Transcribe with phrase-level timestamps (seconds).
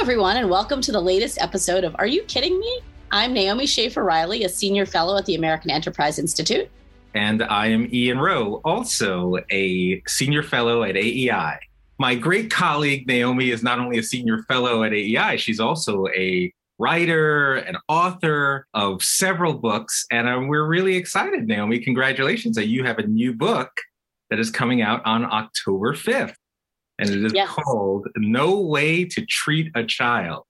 [0.00, 2.80] everyone, and welcome to the latest episode of Are You Kidding Me?
[3.10, 6.70] I'm Naomi Schaefer Riley, a senior fellow at the American Enterprise Institute.
[7.12, 11.58] And I am Ian Rowe, also a senior fellow at AEI.
[11.98, 16.50] My great colleague, Naomi, is not only a senior fellow at AEI, she's also a
[16.78, 20.06] writer and author of several books.
[20.10, 21.78] And uh, we're really excited, Naomi.
[21.78, 23.70] Congratulations that you have a new book
[24.30, 26.36] that is coming out on October 5th
[27.00, 27.48] and it is yes.
[27.48, 30.44] called No Way to Treat a Child.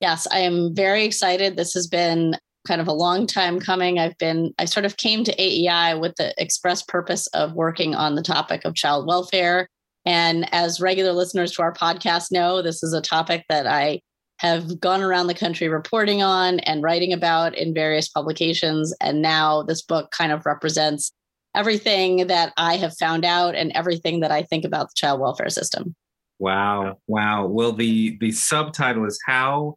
[0.00, 1.56] Yes, I am very excited.
[1.56, 3.98] This has been kind of a long time coming.
[3.98, 8.14] I've been, I sort of came to AEI with the express purpose of working on
[8.14, 9.68] the topic of child welfare.
[10.04, 14.00] And as regular listeners to our podcast know, this is a topic that I
[14.38, 18.94] have gone around the country reporting on and writing about in various publications.
[19.00, 21.10] And now this book kind of represents
[21.58, 25.50] everything that I have found out and everything that I think about the child welfare
[25.50, 25.94] system.
[26.38, 26.98] Wow.
[27.08, 27.46] Wow.
[27.46, 29.74] Well, the, the subtitle is How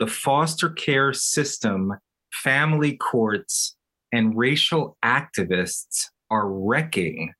[0.00, 1.92] the Foster Care System,
[2.32, 3.76] Family Courts,
[4.12, 7.32] and Racial Activists Are Wrecking.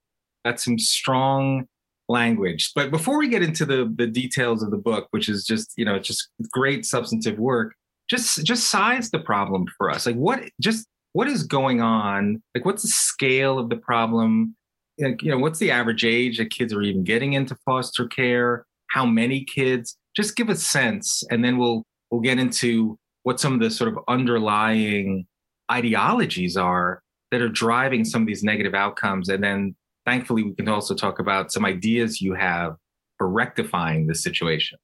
[0.44, 1.66] That's some strong
[2.08, 2.70] language.
[2.76, 5.84] But before we get into the, the details of the book, which is just, you
[5.84, 7.74] know, just great substantive work,
[8.08, 10.06] just just size the problem for us.
[10.06, 12.42] Like what just what is going on?
[12.54, 14.56] Like, what's the scale of the problem?
[14.98, 18.66] Like, you know, what's the average age that kids are even getting into foster care?
[18.90, 19.96] How many kids?
[20.16, 23.92] Just give a sense, and then we'll we'll get into what some of the sort
[23.92, 25.26] of underlying
[25.70, 29.28] ideologies are that are driving some of these negative outcomes.
[29.28, 32.74] And then, thankfully, we can also talk about some ideas you have
[33.18, 34.78] for rectifying the situation.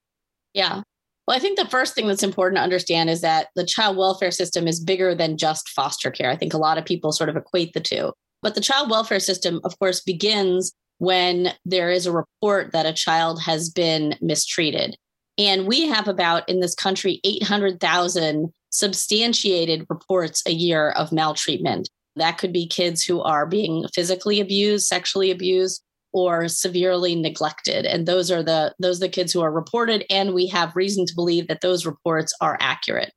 [0.54, 0.82] Yeah.
[1.26, 4.30] Well, I think the first thing that's important to understand is that the child welfare
[4.30, 6.30] system is bigger than just foster care.
[6.30, 8.12] I think a lot of people sort of equate the two.
[8.42, 12.92] But the child welfare system, of course, begins when there is a report that a
[12.92, 14.96] child has been mistreated.
[15.36, 21.90] And we have about in this country 800,000 substantiated reports a year of maltreatment.
[22.14, 27.84] That could be kids who are being physically abused, sexually abused, or severely neglected.
[27.84, 31.06] And those are the those are the kids who are reported and we have reason
[31.06, 33.12] to believe that those reports are accurate.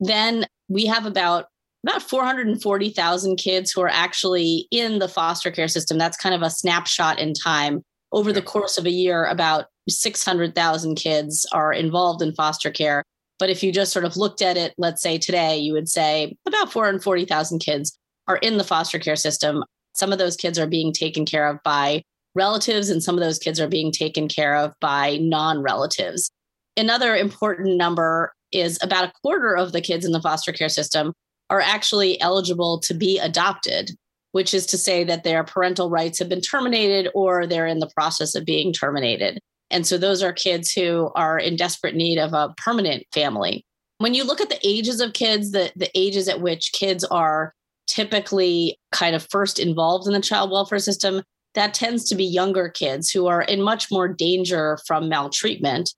[0.00, 1.46] Then we have about
[1.84, 5.98] about 440,000 kids who are actually in the foster care system.
[5.98, 7.82] That's kind of a snapshot in time.
[8.12, 13.02] Over the course of a year about 600,000 kids are involved in foster care.
[13.38, 16.36] But if you just sort of looked at it let's say today you would say
[16.46, 19.64] about 440,000 kids are in the foster care system.
[19.94, 22.02] Some of those kids are being taken care of by
[22.34, 26.30] relatives, and some of those kids are being taken care of by non relatives.
[26.76, 31.12] Another important number is about a quarter of the kids in the foster care system
[31.50, 33.90] are actually eligible to be adopted,
[34.32, 37.90] which is to say that their parental rights have been terminated or they're in the
[37.94, 39.38] process of being terminated.
[39.70, 43.64] And so those are kids who are in desperate need of a permanent family.
[43.98, 47.54] When you look at the ages of kids, the, the ages at which kids are
[47.86, 51.22] typically kind of first involved in the child welfare system,
[51.54, 55.94] that tends to be younger kids who are in much more danger from maltreatment.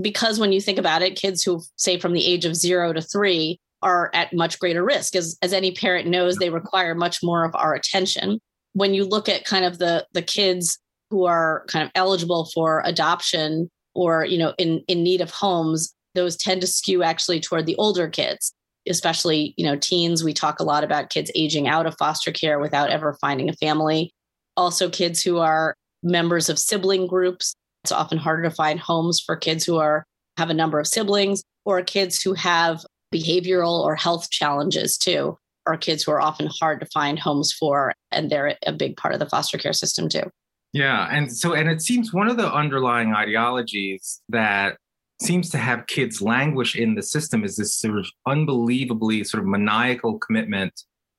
[0.00, 3.00] Because when you think about it, kids who, say, from the age of zero to
[3.00, 5.16] three are at much greater risk.
[5.16, 8.40] As, as any parent knows, they require much more of our attention.
[8.74, 10.78] When you look at kind of the, the kids
[11.10, 15.94] who are kind of eligible for adoption or, you know, in, in need of homes,
[16.14, 18.52] those tend to skew actually toward the older kids
[18.88, 22.58] especially you know teens we talk a lot about kids aging out of foster care
[22.58, 24.12] without ever finding a family
[24.58, 27.54] also kids who are members of sibling groups.
[27.84, 30.04] It's often harder to find homes for kids who are
[30.36, 35.36] have a number of siblings or kids who have behavioral or health challenges too,
[35.66, 39.14] or kids who are often hard to find homes for and they're a big part
[39.14, 40.24] of the foster care system too.
[40.72, 44.76] Yeah, and so and it seems one of the underlying ideologies that
[45.22, 49.48] seems to have kids languish in the system is this sort of unbelievably sort of
[49.48, 50.72] maniacal commitment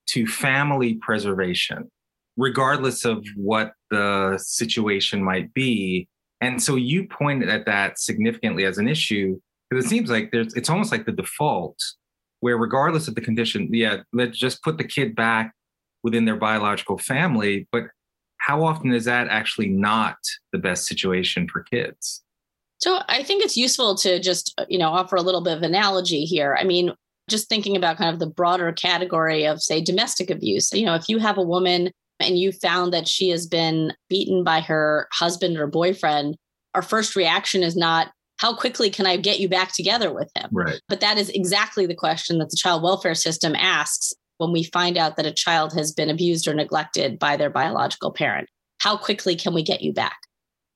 [0.08, 1.90] to family preservation
[2.40, 6.08] regardless of what the situation might be.
[6.42, 9.38] And so you pointed at that significantly as an issue
[9.70, 11.78] because it seems like there's it's almost like the default
[12.40, 15.54] where regardless of the condition, yeah, let's just put the kid back
[16.04, 17.68] within their biological family.
[17.74, 17.84] But
[18.38, 20.16] how often is that actually not
[20.54, 22.24] the best situation for kids?
[22.80, 26.24] So I think it's useful to just, you know, offer a little bit of analogy
[26.24, 26.56] here.
[26.58, 26.94] I mean,
[27.30, 30.72] just thinking about kind of the broader category of say domestic abuse.
[30.72, 34.44] You know, if you have a woman and you found that she has been beaten
[34.44, 36.36] by her husband or boyfriend,
[36.76, 40.50] our first reaction is not, how quickly can I get you back together with him?
[40.52, 40.80] Right.
[40.88, 44.98] But that is exactly the question that the child welfare system asks when we find
[44.98, 48.48] out that a child has been abused or neglected by their biological parent.
[48.80, 50.18] How quickly can we get you back?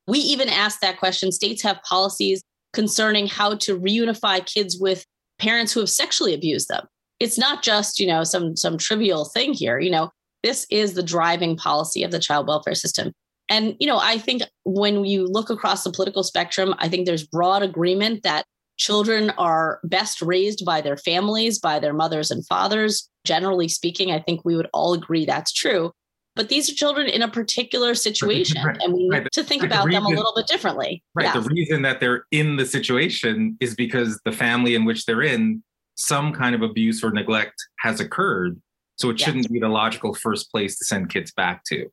[0.07, 1.31] We even ask that question.
[1.31, 2.43] States have policies
[2.73, 5.05] concerning how to reunify kids with
[5.39, 6.85] parents who have sexually abused them.
[7.19, 9.79] It's not just, you know, some some trivial thing here.
[9.79, 10.09] You know,
[10.43, 13.11] this is the driving policy of the child welfare system.
[13.49, 17.25] And, you know, I think when you look across the political spectrum, I think there's
[17.25, 18.45] broad agreement that
[18.77, 23.09] children are best raised by their families, by their mothers and fathers.
[23.25, 25.91] Generally speaking, I think we would all agree that's true.
[26.35, 28.77] But these are children in a particular situation, right.
[28.81, 29.31] and we need right.
[29.31, 29.71] to think right.
[29.71, 31.03] about the reason, them a little bit differently.
[31.13, 31.31] Right.
[31.31, 35.61] The reason that they're in the situation is because the family in which they're in,
[35.95, 38.59] some kind of abuse or neglect has occurred.
[38.95, 41.87] So it shouldn't be the logical first place to send kids back to.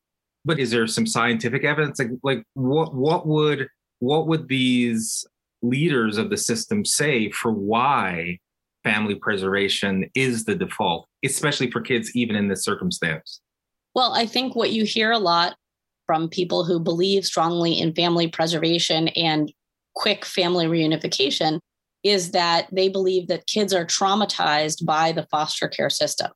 [0.45, 1.99] But is there some scientific evidence?
[1.99, 3.69] Like, like what what would
[4.01, 5.25] what would these
[5.63, 8.39] leaders of the system say for why
[8.85, 13.41] family preservation is the default, especially for kids even in this circumstance?
[13.95, 15.57] Well, I think what you hear a lot
[16.07, 19.53] from people who believe strongly in family preservation and
[19.95, 21.59] quick family reunification
[22.03, 26.31] is that they believe that kids are traumatized by the foster care system.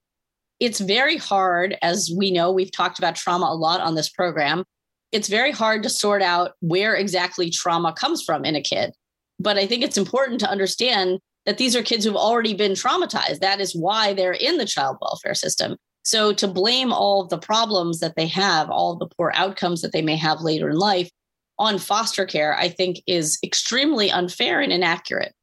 [0.64, 4.64] It's very hard, as we know, we've talked about trauma a lot on this program.
[5.12, 8.92] It's very hard to sort out where exactly trauma comes from in a kid.
[9.38, 13.40] But I think it's important to understand that these are kids who've already been traumatized.
[13.40, 15.76] That is why they're in the child welfare system.
[16.02, 19.82] So to blame all of the problems that they have, all of the poor outcomes
[19.82, 21.10] that they may have later in life
[21.58, 25.34] on foster care, I think is extremely unfair and inaccurate.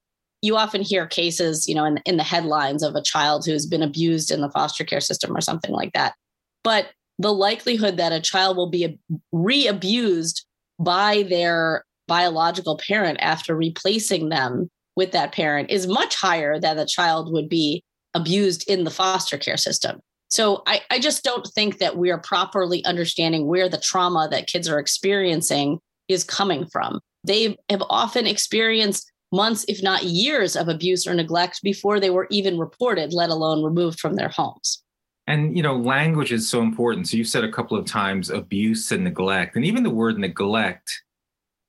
[0.42, 3.84] You often hear cases, you know, in, in the headlines of a child who's been
[3.84, 6.16] abused in the foster care system or something like that.
[6.64, 9.00] But the likelihood that a child will be
[9.32, 10.46] re abused
[10.80, 16.86] by their biological parent after replacing them with that parent is much higher than a
[16.86, 17.84] child would be
[18.14, 20.00] abused in the foster care system.
[20.30, 24.48] So I, I just don't think that we are properly understanding where the trauma that
[24.48, 27.00] kids are experiencing is coming from.
[27.24, 32.28] They have often experienced months, if not years, of abuse or neglect before they were
[32.30, 34.84] even reported, let alone removed from their homes.
[35.28, 37.08] And you know, language is so important.
[37.08, 41.04] So you've said a couple of times abuse and neglect, and even the word neglect,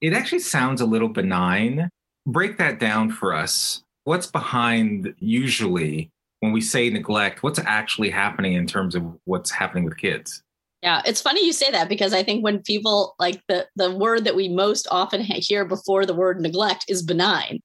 [0.00, 1.88] it actually sounds a little benign.
[2.26, 3.82] Break that down for us.
[4.04, 6.10] What's behind usually
[6.40, 10.42] when we say neglect, what's actually happening in terms of what's happening with kids?
[10.82, 14.24] Yeah, it's funny you say that because I think when people like the the word
[14.24, 17.60] that we most often hear before the word neglect is benign.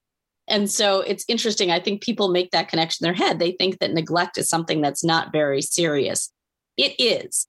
[0.47, 1.71] And so it's interesting.
[1.71, 3.39] I think people make that connection in their head.
[3.39, 6.31] They think that neglect is something that's not very serious.
[6.77, 7.47] It is.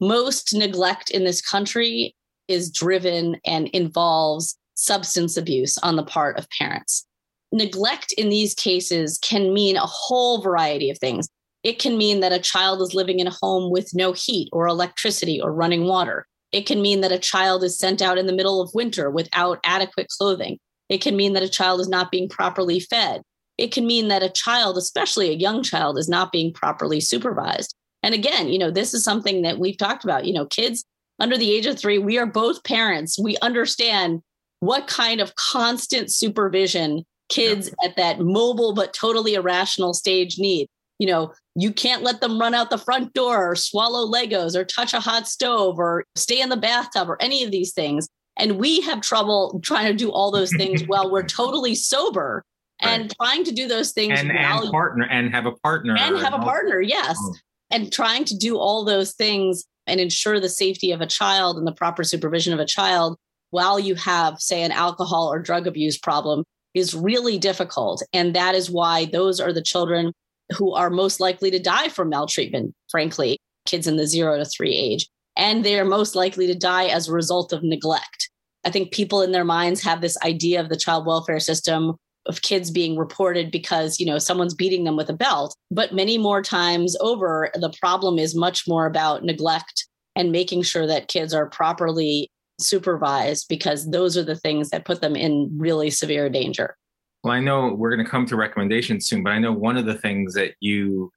[0.00, 2.16] Most neglect in this country
[2.48, 7.06] is driven and involves substance abuse on the part of parents
[7.54, 11.28] neglect in these cases can mean a whole variety of things.
[11.64, 14.68] It can mean that a child is living in a home with no heat or
[14.68, 16.26] electricity or running water.
[16.52, 19.58] It can mean that a child is sent out in the middle of winter without
[19.64, 20.58] adequate clothing.
[20.88, 23.22] It can mean that a child is not being properly fed.
[23.56, 27.74] It can mean that a child, especially a young child, is not being properly supervised.
[28.02, 30.26] And again, you know, this is something that we've talked about.
[30.26, 30.84] You know, kids
[31.18, 33.18] under the age of three, we are both parents.
[33.18, 34.20] We understand
[34.60, 37.88] what kind of constant supervision kids yeah.
[37.88, 40.68] at that mobile but totally irrational stage need.
[40.98, 44.64] You know, you can't let them run out the front door or swallow Legos or
[44.64, 48.08] touch a hot stove or stay in the bathtub or any of these things.
[48.36, 52.44] And we have trouble trying to do all those things while we're totally sober
[52.82, 53.00] right.
[53.00, 56.34] and trying to do those things and, and partner and have a partner and have
[56.34, 56.80] a partner.
[56.80, 57.16] Yes.
[57.20, 57.34] Oh.
[57.70, 61.66] And trying to do all those things and ensure the safety of a child and
[61.66, 63.16] the proper supervision of a child
[63.50, 68.02] while you have, say, an alcohol or drug abuse problem is really difficult.
[68.12, 70.12] And that is why those are the children
[70.52, 74.74] who are most likely to die from maltreatment, frankly, kids in the zero to three
[74.74, 75.08] age.
[75.36, 78.30] And they are most likely to die as a result of neglect.
[78.64, 81.96] I think people in their minds have this idea of the child welfare system
[82.26, 86.16] of kids being reported because you know someone's beating them with a belt but many
[86.16, 89.86] more times over the problem is much more about neglect
[90.16, 95.00] and making sure that kids are properly supervised because those are the things that put
[95.00, 96.76] them in really severe danger.
[97.24, 99.86] Well, I know we're going to come to recommendations soon, but I know one of
[99.86, 101.10] the things that you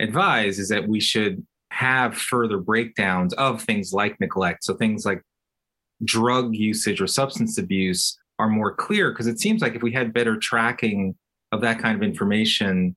[0.00, 4.64] advise is that we should have further breakdowns of things like neglect.
[4.64, 5.22] So things like
[6.04, 10.12] drug usage or substance abuse are more clear because it seems like if we had
[10.12, 11.14] better tracking
[11.52, 12.96] of that kind of information,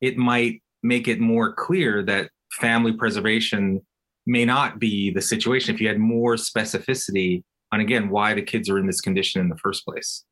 [0.00, 3.82] it might make it more clear that family preservation
[4.26, 8.70] may not be the situation if you had more specificity on again why the kids
[8.70, 10.24] are in this condition in the first place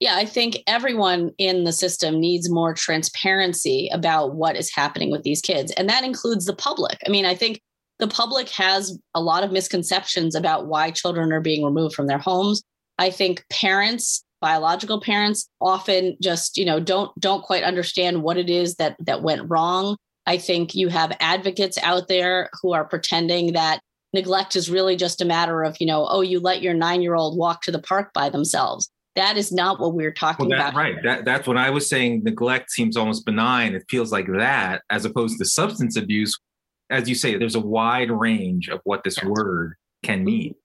[0.00, 5.22] yeah i think everyone in the system needs more transparency about what is happening with
[5.22, 6.98] these kids and that includes the public.
[7.06, 7.60] I mean i think
[7.98, 12.18] the public has a lot of misconceptions about why children are being removed from their
[12.18, 12.62] homes.
[12.98, 18.48] I think parents biological parents often just you know don't don't quite understand what it
[18.48, 19.96] is that that went wrong.
[20.26, 23.80] I think you have advocates out there who are pretending that
[24.14, 27.14] neglect is really just a matter of you know oh you let your 9 year
[27.14, 30.70] old walk to the park by themselves that is not what we're talking well, that,
[30.70, 34.26] about right that, that's when i was saying neglect seems almost benign it feels like
[34.26, 36.38] that as opposed to substance abuse
[36.90, 39.26] as you say there's a wide range of what this yes.
[39.26, 40.58] word can mean mm-hmm.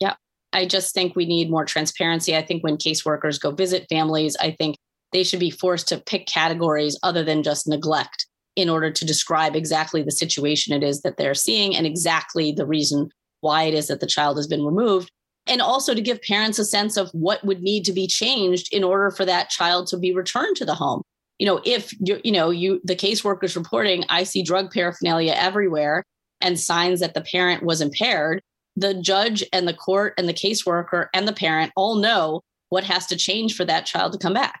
[0.00, 0.14] Yeah.
[0.52, 2.36] I just think we need more transparency.
[2.36, 4.76] I think when caseworkers go visit families, I think
[5.12, 9.54] they should be forced to pick categories other than just neglect in order to describe
[9.54, 13.10] exactly the situation it is that they're seeing and exactly the reason
[13.40, 15.10] why it is that the child has been removed.
[15.46, 18.82] And also to give parents a sense of what would need to be changed in
[18.82, 21.02] order for that child to be returned to the home.
[21.38, 26.02] You know, if you you know, you the caseworkers reporting, I see drug paraphernalia everywhere
[26.40, 28.42] and signs that the parent was impaired,
[28.74, 33.06] the judge and the court and the caseworker and the parent all know what has
[33.06, 34.60] to change for that child to come back.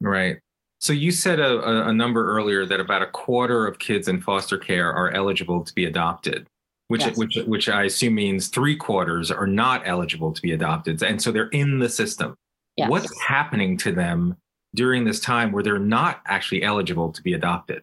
[0.00, 0.38] Right.
[0.78, 4.58] So you said a, a, number earlier that about a quarter of kids in foster
[4.58, 6.46] care are eligible to be adopted,
[6.88, 7.16] which yes.
[7.16, 11.32] which which I assume means three quarters are not eligible to be adopted, and so
[11.32, 12.34] they're in the system.
[12.76, 12.90] Yes.
[12.90, 14.36] What's happening to them
[14.74, 17.82] during this time where they're not actually eligible to be adopted?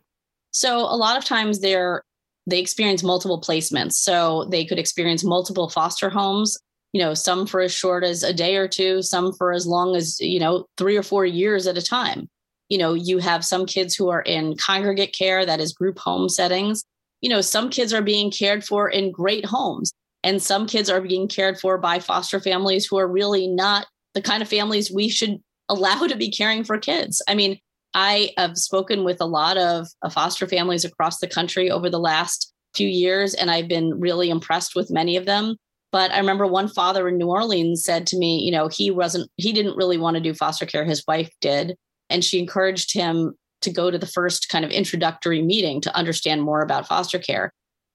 [0.51, 2.03] So a lot of times they're
[2.45, 3.93] they experience multiple placements.
[3.93, 6.57] So they could experience multiple foster homes,
[6.91, 9.95] you know, some for as short as a day or two, some for as long
[9.95, 12.27] as, you know, three or four years at a time.
[12.69, 16.29] You know, you have some kids who are in congregate care, that is group home
[16.29, 16.83] settings.
[17.23, 20.99] You know, some kids are being cared for in great homes, and some kids are
[20.99, 25.07] being cared for by foster families who are really not the kind of families we
[25.07, 25.37] should
[25.69, 27.21] allow to be caring for kids.
[27.27, 27.57] I mean,
[27.93, 32.53] I have spoken with a lot of foster families across the country over the last
[32.75, 35.55] few years, and I've been really impressed with many of them.
[35.93, 39.29] But I remember one father in New Orleans said to me, you know, he wasn't,
[39.37, 40.83] he didn't really want to do foster care.
[40.83, 41.77] His wife did.
[42.09, 46.41] And she encouraged him to go to the first kind of introductory meeting to understand
[46.41, 47.51] more about foster care.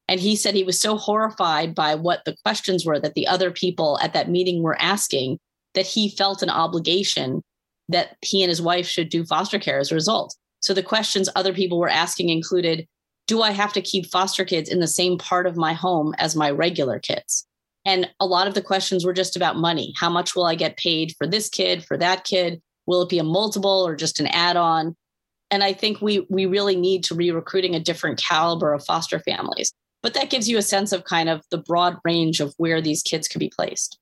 [0.08, 3.50] And he said he was so horrified by what the questions were that the other
[3.50, 5.38] people at that meeting were asking
[5.75, 7.42] that he felt an obligation
[7.88, 10.34] that he and his wife should do foster care as a result.
[10.60, 12.87] So the questions other people were asking included
[13.26, 16.34] Do I have to keep foster kids in the same part of my home as
[16.34, 17.46] my regular kids?
[17.84, 19.94] And a lot of the questions were just about money.
[19.96, 22.60] How much will I get paid for this kid, for that kid?
[22.87, 24.96] Will it be a multiple or just an add on?
[25.50, 29.18] And I think we, we really need to be recruiting a different caliber of foster
[29.20, 29.72] families.
[30.02, 33.02] But that gives you a sense of kind of the broad range of where these
[33.02, 33.98] kids could be placed.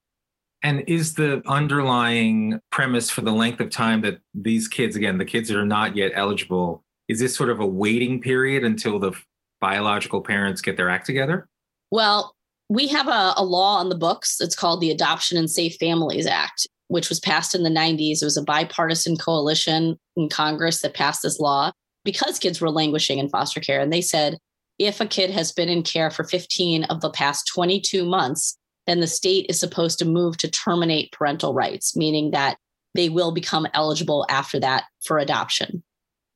[0.62, 5.24] And is the underlying premise for the length of time that these kids, again, the
[5.24, 9.12] kids that are not yet eligible, is this sort of a waiting period until the
[9.60, 11.48] biological parents get their act together?
[11.90, 12.34] Well,
[12.68, 14.40] we have a, a law on the books.
[14.40, 18.22] It's called the Adoption and Safe Families Act, which was passed in the 90s.
[18.22, 21.72] It was a bipartisan coalition in Congress that passed this law
[22.04, 23.80] because kids were languishing in foster care.
[23.80, 24.38] And they said
[24.78, 29.00] if a kid has been in care for 15 of the past 22 months, then
[29.00, 32.56] the state is supposed to move to terminate parental rights, meaning that
[32.94, 35.82] they will become eligible after that for adoption.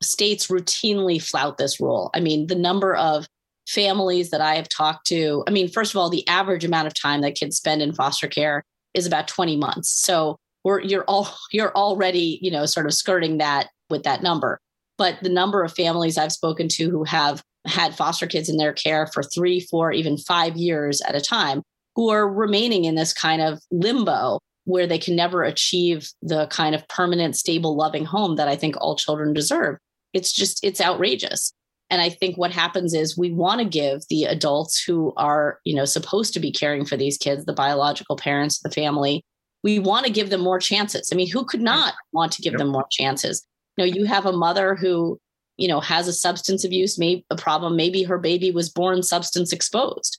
[0.02, 2.10] States routinely flout this rule.
[2.14, 3.26] I mean, the number of
[3.68, 7.00] families that I have talked to, I mean, first of all, the average amount of
[7.00, 9.88] time that kids spend in foster care is about 20 months.
[9.90, 14.58] So we're you're all you're already, you know, sort of skirting that with that number.
[14.98, 18.72] But the number of families I've spoken to who have had foster kids in their
[18.72, 21.62] care for three, four, even five years at a time
[21.96, 26.74] who are remaining in this kind of limbo where they can never achieve the kind
[26.74, 29.76] of permanent, stable, loving home that I think all children deserve.
[30.12, 31.52] It's just, it's outrageous.
[31.90, 35.74] And I think what happens is we want to give the adults who are, you
[35.74, 39.22] know, supposed to be caring for these kids, the biological parents, the family,
[39.62, 41.10] we want to give them more chances.
[41.12, 42.58] I mean, who could not want to give yep.
[42.58, 43.44] them more chances?
[43.76, 45.18] You know, you have a mother who,
[45.56, 47.76] you know, has a substance abuse, maybe a problem.
[47.76, 50.18] Maybe her baby was born substance exposed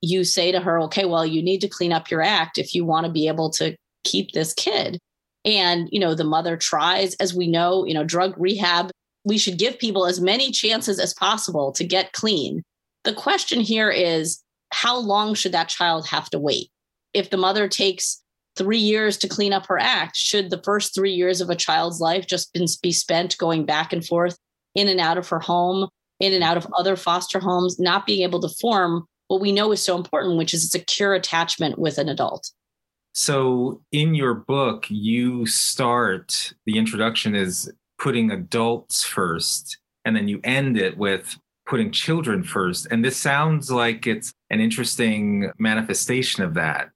[0.00, 2.84] you say to her, okay, well, you need to clean up your act if you
[2.84, 4.98] want to be able to keep this kid.
[5.44, 8.90] And, you know, the mother tries, as we know, you know, drug rehab,
[9.26, 12.62] we should give people as many chances as possible to get clean.
[13.02, 14.40] The question here is
[14.70, 16.70] how long should that child have to wait?
[17.12, 18.22] If the mother takes
[18.56, 22.00] three years to clean up her act, should the first three years of a child's
[22.00, 24.38] life just be spent going back and forth
[24.76, 25.88] in and out of her home,
[26.20, 29.72] in and out of other foster homes, not being able to form what we know
[29.72, 32.52] is so important, which is a secure attachment with an adult.
[33.12, 40.40] So, in your book, you start the introduction is putting adults first, and then you
[40.44, 42.86] end it with putting children first.
[42.90, 46.90] And this sounds like it's an interesting manifestation of that.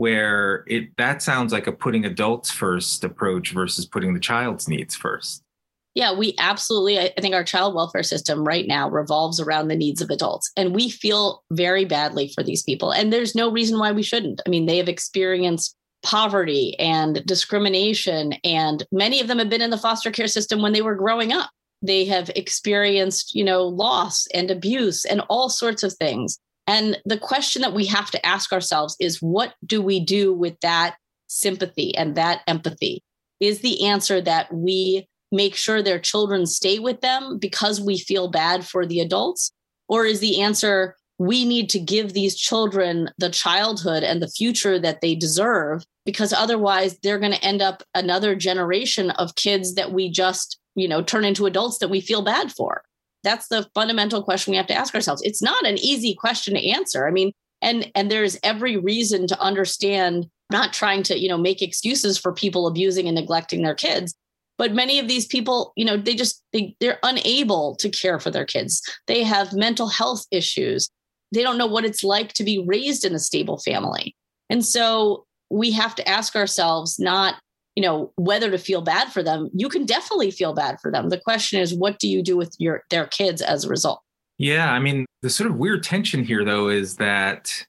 [0.00, 4.96] where it that sounds like a putting adults first approach versus putting the child's needs
[4.96, 5.42] first.
[5.94, 10.00] Yeah, we absolutely, I think our child welfare system right now revolves around the needs
[10.00, 10.50] of adults.
[10.56, 12.92] And we feel very badly for these people.
[12.92, 14.40] And there's no reason why we shouldn't.
[14.46, 19.70] I mean, they have experienced poverty and discrimination, and many of them have been in
[19.70, 21.50] the foster care system when they were growing up.
[21.82, 26.38] They have experienced, you know, loss and abuse and all sorts of things.
[26.66, 30.58] And the question that we have to ask ourselves is what do we do with
[30.60, 33.02] that sympathy and that empathy?
[33.40, 38.28] Is the answer that we make sure their children stay with them because we feel
[38.28, 39.52] bad for the adults?
[39.88, 44.78] Or is the answer we need to give these children the childhood and the future
[44.78, 49.92] that they deserve because otherwise they're going to end up another generation of kids that
[49.92, 52.80] we just, you know, turn into adults that we feel bad for?
[53.22, 55.20] That's the fundamental question we have to ask ourselves.
[55.20, 57.06] It's not an easy question to answer.
[57.06, 61.60] I mean, and and there's every reason to understand not trying to, you know, make
[61.60, 64.14] excuses for people abusing and neglecting their kids,
[64.56, 68.30] but many of these people you know they just they, they're unable to care for
[68.30, 70.90] their kids they have mental health issues
[71.32, 74.14] they don't know what it's like to be raised in a stable family.
[74.48, 77.36] And so we have to ask ourselves not
[77.76, 79.48] you know whether to feel bad for them.
[79.54, 81.08] You can definitely feel bad for them.
[81.08, 84.00] The question is what do you do with your their kids as a result?
[84.38, 87.66] Yeah i mean the sort of weird tension here though is that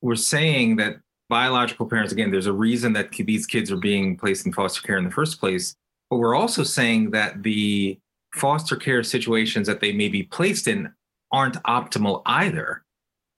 [0.00, 0.96] we're saying that
[1.28, 4.96] biological parents again there's a reason that these kids are being placed in foster care
[4.96, 5.74] in the first place.
[6.10, 7.98] But we're also saying that the
[8.34, 10.92] foster care situations that they may be placed in
[11.32, 12.83] aren't optimal either.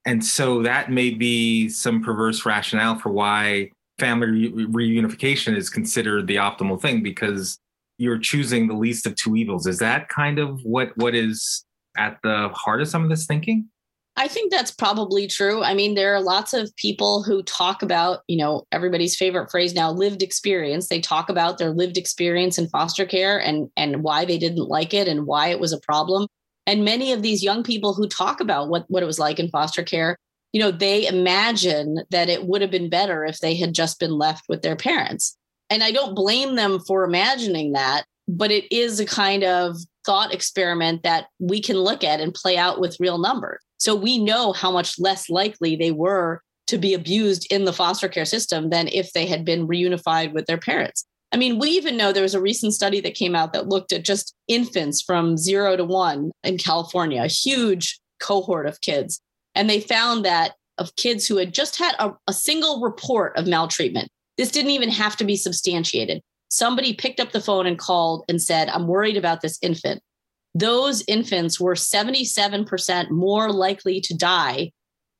[0.07, 6.27] And so that may be some perverse rationale for why family re- reunification is considered
[6.27, 7.59] the optimal thing because
[7.97, 9.67] you're choosing the least of two evils.
[9.67, 11.65] Is that kind of what what is
[11.97, 13.67] at the heart of some of this thinking?
[14.15, 15.61] I think that's probably true.
[15.61, 19.75] I mean, there are lots of people who talk about, you know, everybody's favorite phrase
[19.75, 20.87] now, lived experience.
[20.87, 24.93] They talk about their lived experience in foster care and and why they didn't like
[24.93, 26.27] it and why it was a problem.
[26.67, 29.49] And many of these young people who talk about what what it was like in
[29.49, 30.17] foster care,
[30.51, 34.11] you know, they imagine that it would have been better if they had just been
[34.11, 35.35] left with their parents.
[35.69, 40.33] And I don't blame them for imagining that, but it is a kind of thought
[40.33, 43.59] experiment that we can look at and play out with real numbers.
[43.77, 48.09] So we know how much less likely they were to be abused in the foster
[48.09, 51.05] care system than if they had been reunified with their parents.
[51.31, 53.91] I mean, we even know there was a recent study that came out that looked
[53.91, 59.19] at just infants from zero to one in California, a huge cohort of kids.
[59.53, 63.47] And they found that of kids who had just had a, a single report of
[63.47, 66.21] maltreatment, this didn't even have to be substantiated.
[66.49, 70.01] Somebody picked up the phone and called and said, I'm worried about this infant
[70.57, 74.71] those infants were 77% more likely to die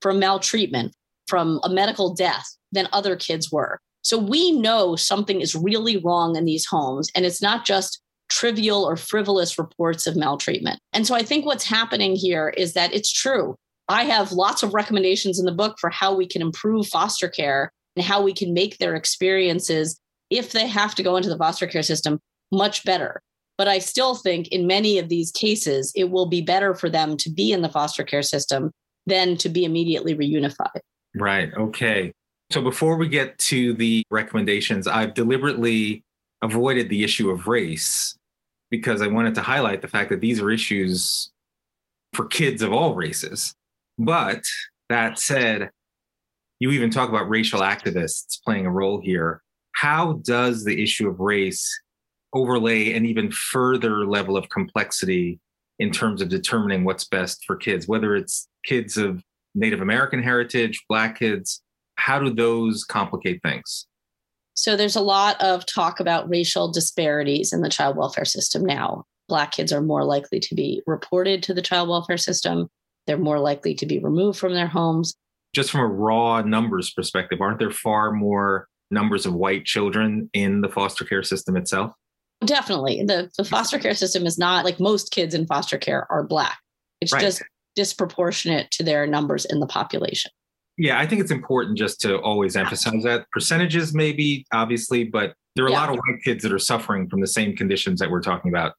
[0.02, 0.92] from maltreatment,
[1.28, 3.80] from a medical death than other kids were.
[4.08, 8.82] So we know something is really wrong in these homes, and it's not just trivial
[8.82, 10.80] or frivolous reports of maltreatment.
[10.94, 13.54] And so I think what's happening here is that it's true.
[13.86, 17.70] I have lots of recommendations in the book for how we can improve foster care
[17.96, 21.66] and how we can make their experiences, if they have to go into the foster
[21.66, 22.18] care system,
[22.50, 23.20] much better.
[23.58, 27.18] But I still think in many of these cases, it will be better for them
[27.18, 28.70] to be in the foster care system
[29.06, 30.80] than to be immediately reunified.
[31.14, 31.52] Right.
[31.52, 32.14] Okay.
[32.50, 36.02] So before we get to the recommendations, I've deliberately
[36.42, 38.16] avoided the issue of race
[38.70, 41.30] because I wanted to highlight the fact that these are issues
[42.14, 43.54] for kids of all races.
[43.98, 44.44] But
[44.88, 45.70] that said,
[46.58, 49.42] you even talk about racial activists playing a role here.
[49.72, 51.68] How does the issue of race
[52.32, 55.38] overlay an even further level of complexity
[55.78, 59.22] in terms of determining what's best for kids, whether it's kids of
[59.54, 61.62] Native American heritage, Black kids.
[61.98, 63.86] How do those complicate things?
[64.54, 69.04] So there's a lot of talk about racial disparities in the child welfare system now.
[69.28, 72.68] Black kids are more likely to be reported to the child welfare system.
[73.06, 75.14] They're more likely to be removed from their homes.
[75.54, 80.60] Just from a raw numbers perspective, aren't there far more numbers of white children in
[80.60, 81.92] the foster care system itself?
[82.44, 83.02] Definitely.
[83.04, 86.58] The, the foster care system is not like most kids in foster care are Black.
[87.00, 87.20] It's right.
[87.20, 87.42] just
[87.76, 90.30] disproportionate to their numbers in the population.
[90.78, 93.28] Yeah, I think it's important just to always emphasize that.
[93.32, 95.78] Percentages, maybe, obviously, but there are yeah.
[95.78, 98.48] a lot of white kids that are suffering from the same conditions that we're talking
[98.48, 98.74] about,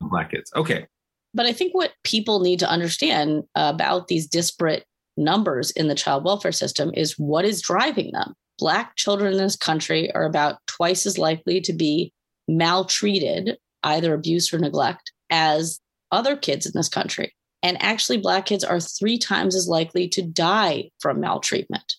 [0.00, 0.50] Black kids.
[0.56, 0.86] Okay.
[1.34, 4.84] But I think what people need to understand about these disparate
[5.18, 8.32] numbers in the child welfare system is what is driving them.
[8.58, 12.12] Black children in this country are about twice as likely to be
[12.48, 17.34] maltreated, either abuse or neglect, as other kids in this country.
[17.62, 21.94] And actually, Black kids are three times as likely to die from maltreatment.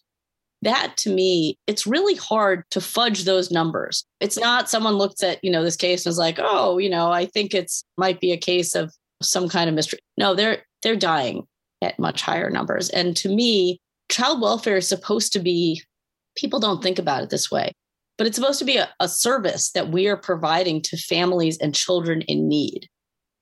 [0.63, 4.05] that to me, it's really hard to fudge those numbers.
[4.19, 7.11] It's not someone looked at, you know, this case and was like, oh, you know,
[7.11, 9.99] I think it's might be a case of some kind of mystery.
[10.17, 11.43] No, they're they're dying
[11.81, 12.89] at much higher numbers.
[12.89, 15.81] And to me, child welfare is supposed to be,
[16.35, 17.71] people don't think about it this way,
[18.17, 21.75] but it's supposed to be a, a service that we are providing to families and
[21.75, 22.87] children in need.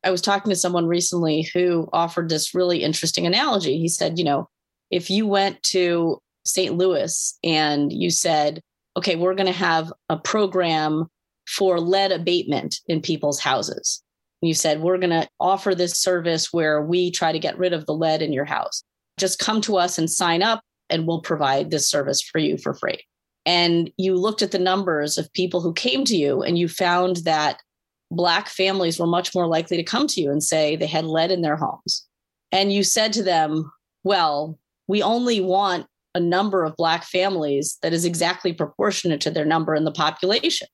[0.03, 3.77] I was talking to someone recently who offered this really interesting analogy.
[3.77, 4.49] He said, you know,
[4.89, 6.75] if you went to St.
[6.75, 8.61] Louis and you said,
[8.97, 11.07] okay, we're going to have a program
[11.47, 14.03] for lead abatement in people's houses.
[14.41, 17.85] You said, we're going to offer this service where we try to get rid of
[17.85, 18.83] the lead in your house.
[19.17, 22.73] Just come to us and sign up, and we'll provide this service for you for
[22.73, 23.05] free.
[23.45, 27.17] And you looked at the numbers of people who came to you, and you found
[27.17, 27.59] that
[28.11, 31.31] Black families were much more likely to come to you and say they had lead
[31.31, 32.05] in their homes.
[32.51, 33.71] And you said to them,
[34.03, 39.45] well, we only want a number of Black families that is exactly proportionate to their
[39.45, 40.67] number in the population,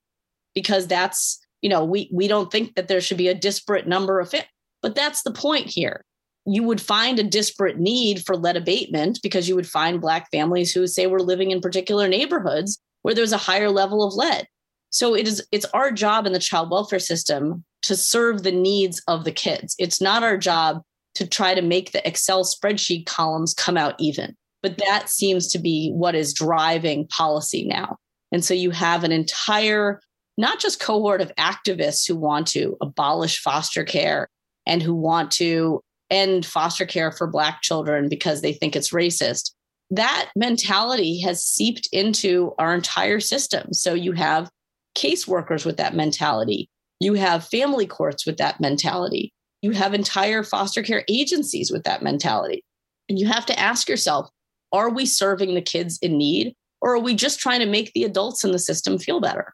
[0.55, 4.19] because that's, you know, we, we don't think that there should be a disparate number
[4.19, 4.47] of, it.
[4.81, 6.03] but that's the point here.
[6.47, 10.73] You would find a disparate need for lead abatement because you would find Black families
[10.73, 14.47] who say we're living in particular neighborhoods where there's a higher level of lead.
[14.89, 19.01] So it is it's our job in the child welfare system to serve the needs
[19.07, 19.75] of the kids.
[19.79, 20.81] It's not our job
[21.15, 24.35] to try to make the Excel spreadsheet columns come out even.
[24.61, 27.97] But that seems to be what is driving policy now.
[28.31, 30.01] And so you have an entire,
[30.37, 34.27] not just cohort of activists who want to abolish foster care
[34.65, 39.51] and who want to end foster care for Black children because they think it's racist.
[39.89, 43.73] That mentality has seeped into our entire system.
[43.73, 44.49] So you have
[44.97, 49.31] caseworkers with that mentality, you have family courts with that mentality,
[49.61, 52.63] you have entire foster care agencies with that mentality.
[53.09, 54.29] And you have to ask yourself
[54.73, 58.03] are we serving the kids in need or are we just trying to make the
[58.03, 59.53] adults in the system feel better?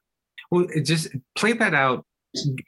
[0.50, 2.04] Well, just play that out.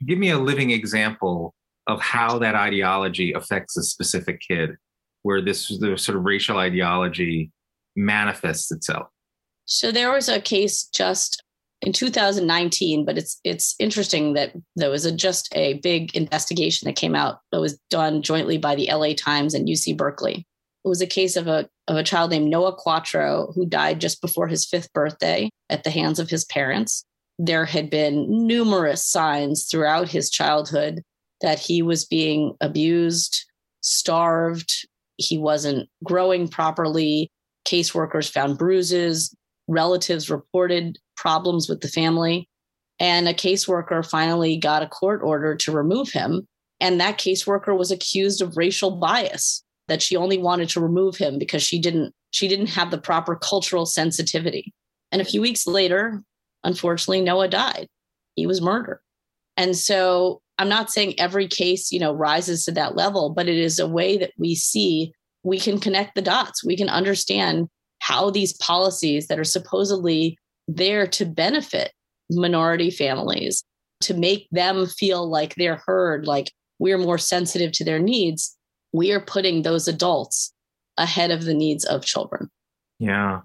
[0.05, 1.53] Give me a living example
[1.87, 4.71] of how that ideology affects a specific kid,
[5.23, 7.51] where this the sort of racial ideology
[7.95, 9.07] manifests itself.
[9.65, 11.43] So there was a case just
[11.81, 16.95] in 2019, but it's it's interesting that there was a just a big investigation that
[16.95, 20.45] came out that was done jointly by the LA Times and UC Berkeley.
[20.83, 24.21] It was a case of a of a child named Noah Cuatro who died just
[24.21, 27.03] before his fifth birthday at the hands of his parents.
[27.37, 31.03] There had been numerous signs throughout his childhood
[31.41, 33.45] that he was being abused,
[33.81, 37.29] starved, he wasn't growing properly.
[37.67, 39.35] Caseworkers found bruises,
[39.67, 42.47] relatives reported problems with the family.
[42.99, 46.47] And a caseworker finally got a court order to remove him.
[46.79, 51.37] And that caseworker was accused of racial bias that she only wanted to remove him
[51.37, 54.73] because she didn't she didn't have the proper cultural sensitivity.
[55.11, 56.21] And a few weeks later,
[56.65, 57.87] unfortunately, Noah died.
[58.35, 58.99] He was murdered.
[59.55, 63.57] And so I'm not saying every case, you know, rises to that level, but it
[63.57, 66.65] is a way that we see we can connect the dots.
[66.65, 71.91] We can understand how these policies that are supposedly there to benefit
[72.29, 73.63] minority families,
[74.01, 78.55] to make them feel like they're heard, like we're more sensitive to their needs,
[78.93, 80.53] we are putting those adults
[80.97, 82.49] ahead of the needs of children.
[82.99, 83.41] Yeah.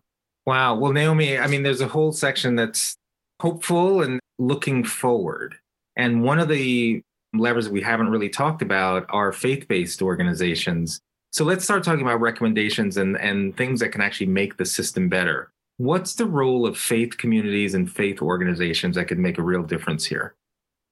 [0.46, 0.76] Wow.
[0.76, 2.96] Well, Naomi, I mean, there's a whole section that's
[3.40, 5.56] hopeful and looking forward.
[5.96, 7.02] And one of the
[7.34, 11.00] levers we haven't really talked about are faith based organizations.
[11.32, 15.08] So let's start talking about recommendations and, and things that can actually make the system
[15.08, 15.50] better.
[15.80, 20.04] What's the role of faith communities and faith organizations that could make a real difference
[20.04, 20.34] here?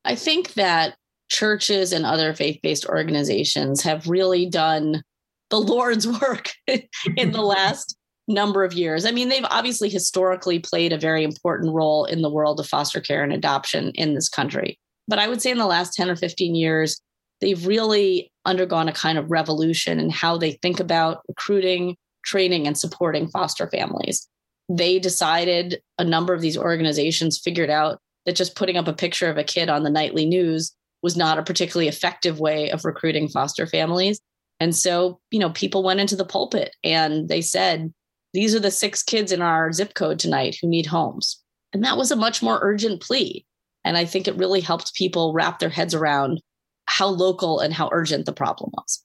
[0.07, 0.97] I think that
[1.29, 5.03] churches and other faith based organizations have really done
[5.51, 7.99] the Lord's work in the last
[8.29, 9.05] number of years.
[9.05, 13.03] I mean, they've obviously historically played a very important role in the world of foster
[13.03, 14.79] care and adoption in this country.
[15.07, 16.99] But I would say in the last 10 or 15 years,
[17.43, 22.79] they've really undergone a kind of revolution in how they think about recruiting, training, and
[22.79, 24.27] supporting foster families.
[24.69, 29.31] They decided a number of these organizations figured out that just putting up a picture
[29.31, 33.29] of a kid on the nightly news was not a particularly effective way of recruiting
[33.29, 34.21] foster families.
[34.61, 37.93] And so, you know, people went into the pulpit and they said,
[38.35, 41.43] these are the six kids in our zip code tonight who need homes.
[41.73, 43.47] And that was a much more urgent plea.
[43.85, 46.43] And I think it really helped people wrap their heads around
[46.87, 49.03] how local and how urgent the problem was.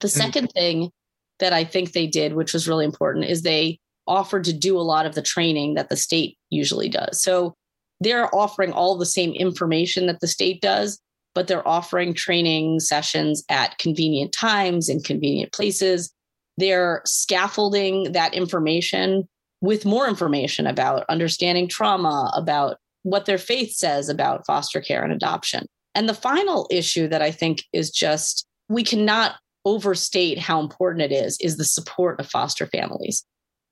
[0.00, 0.90] The second thing
[1.38, 4.82] that I think they did, which was really important, is they offered to do a
[4.82, 7.20] lot of the training that the state usually does.
[7.22, 7.54] So
[8.00, 11.00] they're offering all the same information that the state does,
[11.34, 16.12] but they're offering training sessions at convenient times in convenient places.
[16.58, 19.28] They're scaffolding that information
[19.60, 25.12] with more information about understanding trauma, about what their faith says about foster care and
[25.12, 25.66] adoption.
[25.94, 31.14] And the final issue that I think is just we cannot overstate how important it
[31.14, 33.24] is is the support of foster families.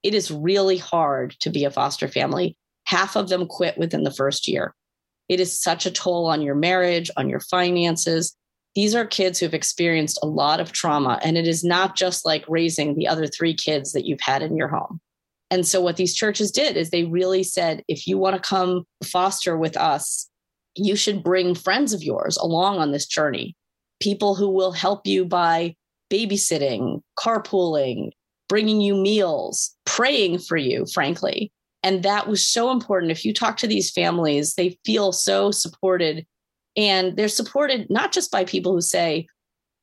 [0.04, 2.56] It is really hard to be a foster family.
[2.84, 4.74] Half of them quit within the first year.
[5.30, 8.36] It is such a toll on your marriage, on your finances.
[8.74, 12.44] These are kids who've experienced a lot of trauma, and it is not just like
[12.48, 15.00] raising the other three kids that you've had in your home.
[15.50, 18.84] And so, what these churches did is they really said, if you want to come
[19.02, 20.28] foster with us,
[20.74, 23.56] you should bring friends of yours along on this journey,
[24.00, 25.76] people who will help you by
[26.12, 28.10] babysitting, carpooling,
[28.48, 31.52] bringing you meals, praying for you, frankly.
[31.82, 33.12] And that was so important.
[33.12, 36.26] If you talk to these families, they feel so supported.
[36.76, 39.26] And they're supported not just by people who say,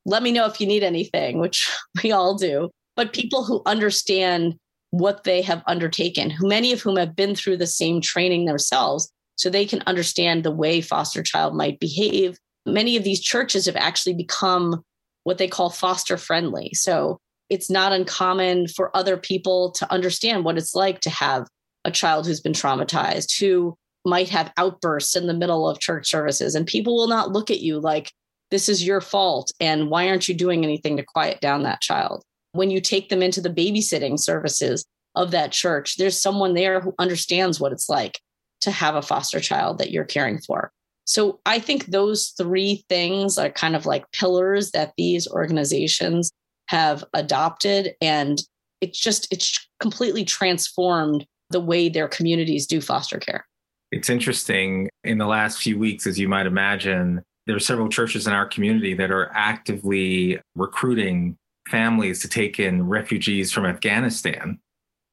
[0.05, 1.69] let me know if you need anything, which
[2.03, 4.55] we all do, but people who understand
[4.89, 9.11] what they have undertaken, who many of whom have been through the same training themselves,
[9.35, 12.37] so they can understand the way foster child might behave.
[12.65, 14.83] Many of these churches have actually become
[15.23, 16.71] what they call foster friendly.
[16.73, 17.19] So
[17.51, 21.45] it's not uncommon for other people to understand what it's like to have
[21.83, 26.55] a child who's been traumatized, who might have outbursts in the middle of church services.
[26.55, 28.09] And people will not look at you like,
[28.51, 29.51] this is your fault.
[29.59, 32.23] And why aren't you doing anything to quiet down that child?
[32.53, 34.85] When you take them into the babysitting services
[35.15, 38.17] of that church, there's someone there who understands what it's like
[38.61, 40.71] to have a foster child that you're caring for.
[41.03, 46.31] So I think those three things are kind of like pillars that these organizations
[46.71, 47.95] have adopted.
[48.01, 48.41] And
[48.79, 53.45] it's just, it's completely transformed the way their communities do foster care.
[53.91, 54.89] It's interesting.
[55.03, 58.45] In the last few weeks, as you might imagine, there are several churches in our
[58.45, 61.35] community that are actively recruiting
[61.69, 64.57] families to take in refugees from Afghanistan.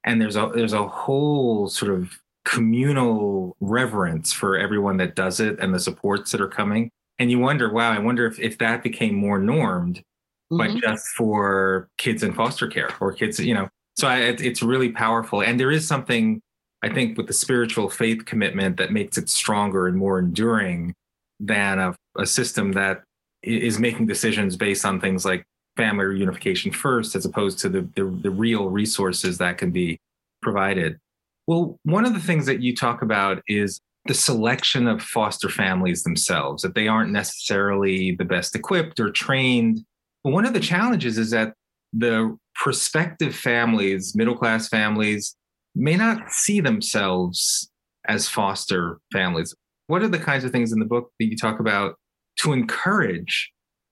[0.04, 5.58] And there's a there's a whole sort of communal reverence for everyone that does it
[5.58, 6.88] and the supports that are coming.
[7.18, 10.02] And you wonder, wow, I wonder if, if that became more normed,
[10.52, 10.74] mm-hmm.
[10.74, 14.90] but just for kids in foster care or kids, you know, so I, it's really
[14.90, 15.42] powerful.
[15.42, 16.40] And there is something,
[16.82, 20.94] I think, with the spiritual faith commitment that makes it stronger and more enduring
[21.40, 23.02] than a, a system that
[23.42, 25.44] is making decisions based on things like
[25.76, 29.98] family reunification first, as opposed to the, the, the real resources that can be
[30.42, 30.98] provided.
[31.46, 36.02] Well, one of the things that you talk about is the selection of foster families
[36.02, 39.84] themselves, that they aren't necessarily the best equipped or trained.
[40.22, 41.54] One of the challenges is that
[41.92, 45.36] the prospective families, middle class families,
[45.74, 47.70] may not see themselves
[48.08, 49.54] as foster families.
[49.86, 51.94] What are the kinds of things in the book that you talk about
[52.40, 53.50] to encourage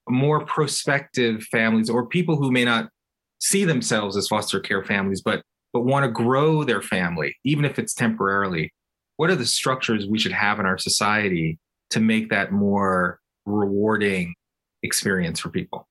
[0.09, 2.89] more prospective families or people who may not
[3.41, 7.79] see themselves as foster care families, but but want to grow their family, even if
[7.79, 8.73] it's temporarily?
[9.17, 11.59] What are the structures we should have in our society
[11.91, 14.35] to make that more rewarding
[14.83, 15.87] experience for people?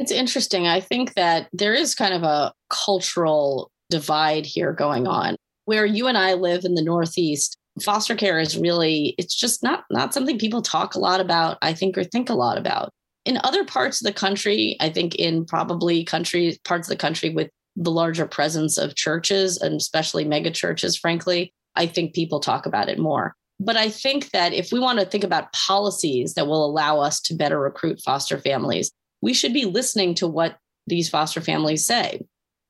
[0.00, 0.66] It's interesting.
[0.66, 5.36] I think that there is kind of a cultural divide here going on.
[5.66, 9.84] Where you and I live in the Northeast, foster care is really it's just not
[9.90, 12.88] not something people talk a lot about, I think or think a lot about.
[13.26, 17.28] In other parts of the country, I think in probably countries parts of the country
[17.28, 22.64] with the larger presence of churches and especially mega churches, frankly, I think people talk
[22.64, 23.34] about it more.
[23.62, 27.20] But I think that if we want to think about policies that will allow us
[27.20, 28.90] to better recruit foster families,
[29.22, 30.56] we should be listening to what
[30.86, 32.20] these foster families say.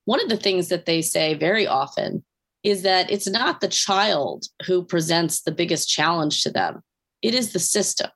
[0.05, 2.25] One of the things that they say very often
[2.63, 6.83] is that it's not the child who presents the biggest challenge to them,
[7.23, 8.11] it is the system.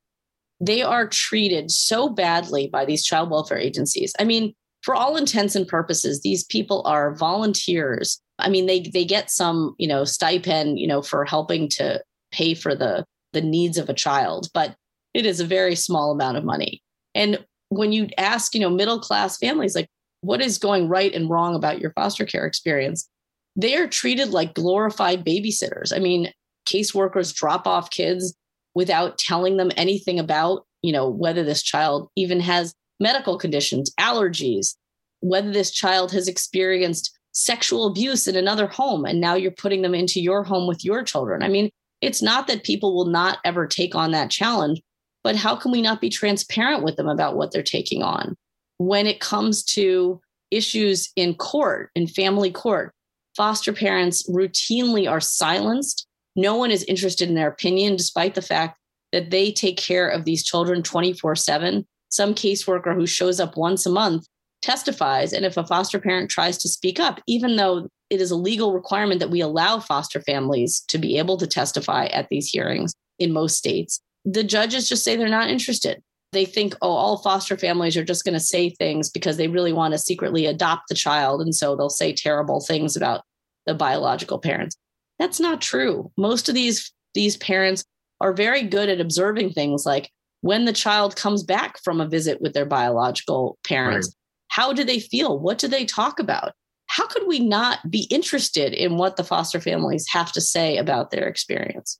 [0.60, 4.12] They are treated so badly by these child welfare agencies.
[4.18, 8.20] I mean, for all intents and purposes, these people are volunteers.
[8.38, 12.54] I mean, they they get some, you know, stipend, you know, for helping to pay
[12.54, 14.76] for the the needs of a child, but
[15.12, 16.82] it is a very small amount of money.
[17.14, 17.44] And
[17.76, 19.88] when you ask, you know, middle class families, like,
[20.20, 23.08] what is going right and wrong about your foster care experience?
[23.56, 25.94] They are treated like glorified babysitters.
[25.94, 26.32] I mean,
[26.66, 28.34] caseworkers drop off kids
[28.74, 34.74] without telling them anything about, you know, whether this child even has medical conditions, allergies,
[35.20, 39.94] whether this child has experienced sexual abuse in another home and now you're putting them
[39.94, 41.42] into your home with your children.
[41.42, 44.80] I mean, it's not that people will not ever take on that challenge,
[45.24, 48.36] but how can we not be transparent with them about what they're taking on?
[48.76, 52.92] When it comes to issues in court, in family court,
[53.34, 56.06] foster parents routinely are silenced.
[56.36, 58.78] No one is interested in their opinion, despite the fact
[59.12, 61.86] that they take care of these children 24 7.
[62.10, 64.26] Some caseworker who shows up once a month
[64.62, 68.36] testifies and if a foster parent tries to speak up, even though it is a
[68.36, 72.94] legal requirement that we allow foster families to be able to testify at these hearings
[73.18, 76.02] in most states, the judges just say they're not interested.
[76.32, 79.72] They think, oh, all foster families are just going to say things because they really
[79.72, 81.40] want to secretly adopt the child.
[81.40, 83.22] And so they'll say terrible things about
[83.66, 84.76] the biological parents.
[85.18, 86.10] That's not true.
[86.16, 87.84] Most of these, these parents
[88.20, 90.10] are very good at observing things like
[90.40, 94.08] when the child comes back from a visit with their biological parents.
[94.08, 94.14] Right.
[94.48, 95.38] How do they feel?
[95.38, 96.52] What do they talk about?
[96.86, 101.10] How could we not be interested in what the foster families have to say about
[101.10, 101.98] their experience?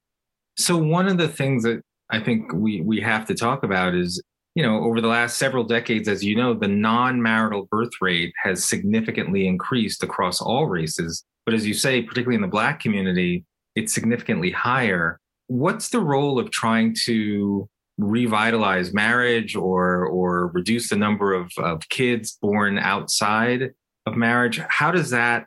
[0.57, 4.23] So, one of the things that I think we, we have to talk about is
[4.55, 8.33] you know, over the last several decades, as you know, the non marital birth rate
[8.43, 11.25] has significantly increased across all races.
[11.45, 15.19] But as you say, particularly in the Black community, it's significantly higher.
[15.49, 21.88] What's the role of trying to revitalize marriage or or reduce the number of, of
[21.88, 23.71] kids born outside
[24.05, 25.47] of marriage how does that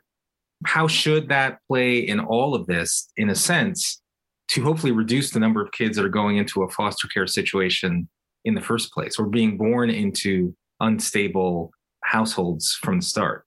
[0.64, 4.00] how should that play in all of this in a sense
[4.48, 8.08] to hopefully reduce the number of kids that are going into a foster care situation
[8.44, 11.70] in the first place or being born into unstable
[12.04, 13.44] households from the start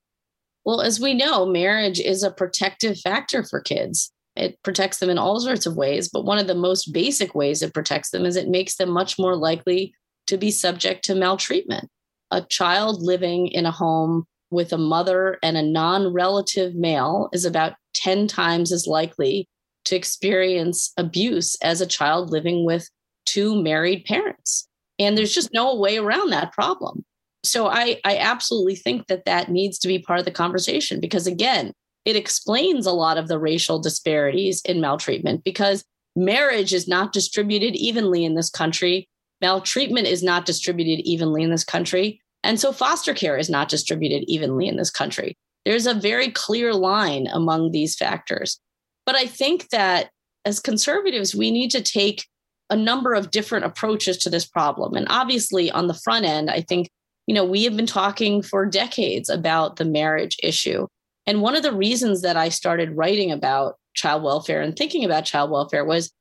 [0.64, 5.18] well as we know marriage is a protective factor for kids it protects them in
[5.18, 8.36] all sorts of ways, but one of the most basic ways it protects them is
[8.36, 9.94] it makes them much more likely
[10.26, 11.90] to be subject to maltreatment.
[12.30, 17.44] A child living in a home with a mother and a non relative male is
[17.44, 19.48] about 10 times as likely
[19.84, 22.88] to experience abuse as a child living with
[23.26, 24.68] two married parents.
[24.98, 27.04] And there's just no way around that problem.
[27.44, 31.26] So I, I absolutely think that that needs to be part of the conversation because,
[31.26, 31.72] again,
[32.04, 37.74] it explains a lot of the racial disparities in maltreatment because marriage is not distributed
[37.74, 39.08] evenly in this country.
[39.40, 42.20] Maltreatment is not distributed evenly in this country.
[42.44, 45.36] And so foster care is not distributed evenly in this country.
[45.64, 48.58] There's a very clear line among these factors.
[49.06, 50.10] But I think that
[50.44, 52.26] as conservatives, we need to take
[52.70, 54.94] a number of different approaches to this problem.
[54.94, 56.90] And obviously, on the front end, I think,
[57.26, 60.86] you know, we have been talking for decades about the marriage issue.
[61.26, 65.24] And one of the reasons that I started writing about child welfare and thinking about
[65.24, 66.12] child welfare was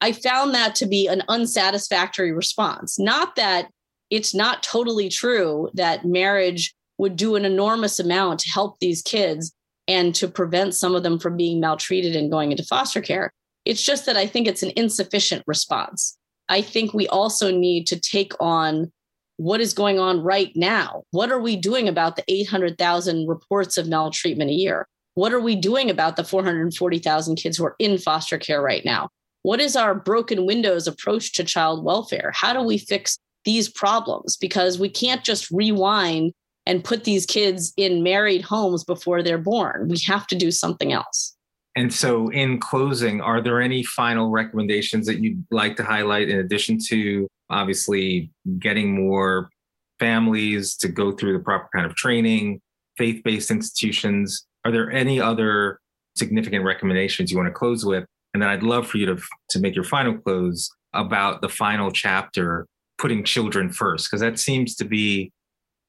[0.00, 2.98] I found that to be an unsatisfactory response.
[2.98, 3.68] Not that
[4.10, 9.52] it's not totally true that marriage would do an enormous amount to help these kids
[9.88, 13.32] and to prevent some of them from being maltreated and going into foster care.
[13.64, 16.16] It's just that I think it's an insufficient response.
[16.48, 18.92] I think we also need to take on
[19.36, 21.02] what is going on right now?
[21.10, 24.88] What are we doing about the 800,000 reports of maltreatment a year?
[25.14, 29.08] What are we doing about the 440,000 kids who are in foster care right now?
[29.42, 32.32] What is our broken windows approach to child welfare?
[32.34, 34.36] How do we fix these problems?
[34.36, 36.32] Because we can't just rewind
[36.66, 39.88] and put these kids in married homes before they're born.
[39.88, 41.36] We have to do something else.
[41.76, 46.38] And so, in closing, are there any final recommendations that you'd like to highlight in
[46.38, 49.50] addition to obviously getting more
[49.98, 52.60] families to go through the proper kind of training,
[52.96, 54.46] faith based institutions?
[54.64, 55.78] Are there any other
[56.16, 58.06] significant recommendations you want to close with?
[58.32, 61.90] And then I'd love for you to, to make your final close about the final
[61.90, 62.66] chapter,
[62.98, 65.30] putting children first, because that seems to be,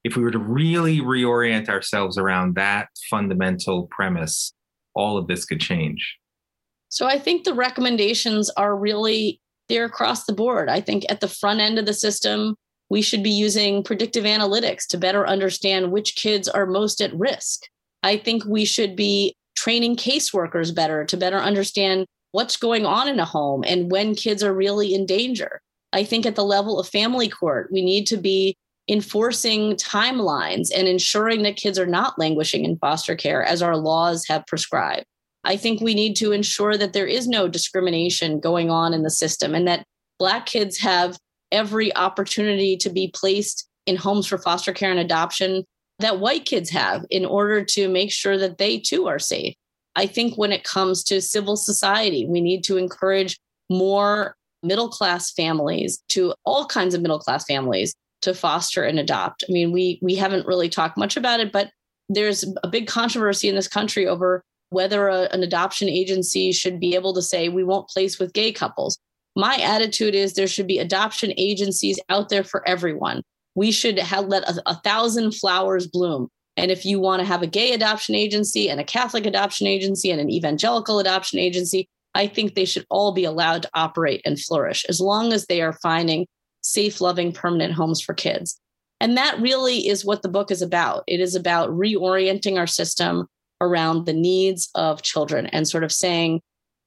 [0.03, 4.53] if we were to really reorient ourselves around that fundamental premise,
[4.93, 6.17] all of this could change?
[6.89, 10.69] So I think the recommendations are really they're across the board.
[10.69, 12.55] I think at the front end of the system,
[12.89, 17.63] we should be using predictive analytics to better understand which kids are most at risk.
[18.03, 23.19] I think we should be training caseworkers better to better understand what's going on in
[23.19, 25.59] a home and when kids are really in danger.
[25.91, 28.55] I think at the level of family court, we need to be
[28.89, 34.25] enforcing timelines and ensuring that kids are not languishing in foster care as our laws
[34.27, 35.05] have prescribed.
[35.43, 39.09] I think we need to ensure that there is no discrimination going on in the
[39.09, 39.85] system and that
[40.19, 41.17] Black kids have
[41.51, 45.63] every opportunity to be placed in homes for foster care and adoption
[45.99, 49.55] that white kids have in order to make sure that they too are safe.
[49.95, 55.31] I think when it comes to civil society, we need to encourage more middle class
[55.31, 57.93] families to all kinds of middle class families
[58.27, 59.43] to foster and adopt.
[59.47, 61.71] I mean, we we haven't really talked much about it, but
[62.09, 66.93] there's a big controversy in this country over whether a, an adoption agency should be
[66.93, 68.97] able to say we won't place with gay couples.
[69.35, 73.21] My attitude is there should be adoption agencies out there for everyone.
[73.55, 76.27] We should have let a, a thousand flowers bloom.
[76.57, 80.11] And if you want to have a gay adoption agency and a Catholic adoption agency
[80.11, 84.39] and an evangelical adoption agency, I think they should all be allowed to operate and
[84.39, 86.25] flourish as long as they are finding
[86.67, 88.59] safe, loving, permanent homes for kids.
[88.99, 91.03] And that really is what the book is about.
[91.07, 93.27] It is about reorienting our system
[93.61, 96.41] around the needs of children and sort of saying,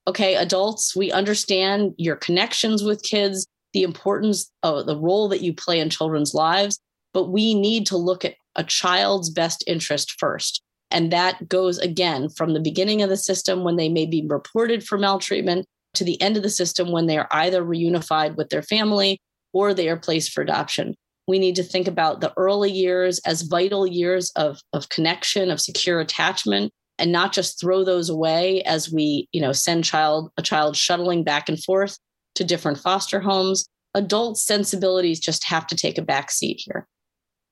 [0.07, 5.53] okay, adults, we understand your connections with kids, the importance of the role that you
[5.53, 6.79] play in children's lives,
[7.13, 10.61] but we need to look at a child's best interest first.
[10.89, 14.83] And that goes again from the beginning of the system when they may be reported
[14.83, 18.61] for maltreatment to the end of the system when they are either reunified with their
[18.61, 19.19] family
[19.53, 20.95] or they are placed for adoption.
[21.27, 25.61] We need to think about the early years as vital years of, of connection, of
[25.61, 30.41] secure attachment, and not just throw those away as we, you know, send child a
[30.41, 31.97] child shuttling back and forth
[32.35, 33.65] to different foster homes.
[33.93, 36.87] Adult sensibilities just have to take a back seat here.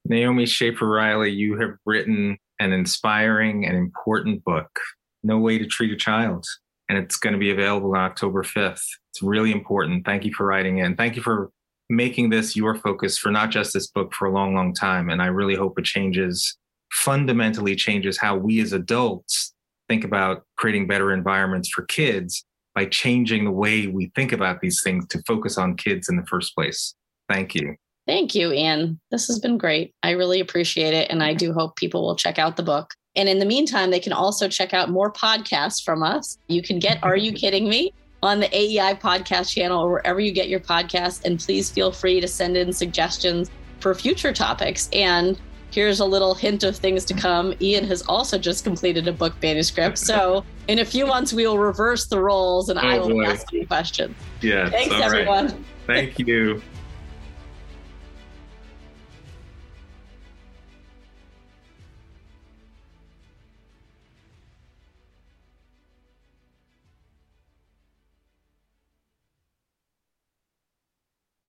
[0.05, 4.69] Naomi Schaefer Riley, you have written an inspiring and important book,
[5.23, 6.45] No Way to Treat a Child.
[6.87, 8.81] And it's going to be available on October 5th.
[9.11, 10.05] It's really important.
[10.05, 10.95] Thank you for writing in.
[10.95, 11.51] Thank you for
[11.89, 15.09] making this your focus for not just this book for a long, long time.
[15.09, 16.57] And I really hope it changes,
[16.91, 19.53] fundamentally changes how we as adults
[19.87, 24.81] think about creating better environments for kids by changing the way we think about these
[24.83, 26.93] things to focus on kids in the first place.
[27.27, 27.75] Thank you.
[28.07, 28.99] Thank you, Ian.
[29.11, 29.93] This has been great.
[30.01, 31.11] I really appreciate it.
[31.11, 32.93] And I do hope people will check out the book.
[33.15, 36.37] And in the meantime, they can also check out more podcasts from us.
[36.47, 37.93] You can get Are You Kidding Me?
[38.21, 41.23] On the AEI podcast channel or wherever you get your podcasts.
[41.25, 43.49] And please feel free to send in suggestions
[43.79, 44.89] for future topics.
[44.93, 45.39] And
[45.71, 47.53] here's a little hint of things to come.
[47.61, 49.97] Ian has also just completed a book manuscript.
[49.97, 53.25] So in a few months, we will reverse the roles and oh, I will boy.
[53.25, 54.15] ask you questions.
[54.41, 54.69] Yeah.
[54.69, 55.47] Thanks, everyone.
[55.87, 56.15] Right.
[56.15, 56.61] Thank you.